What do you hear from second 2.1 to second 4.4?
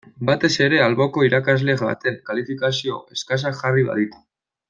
kalifikazio eskasak jarri baditu.